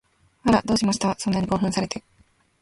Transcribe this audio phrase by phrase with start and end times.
[0.45, 1.13] あら、どうしました？
[1.19, 2.03] そんなに興奮されて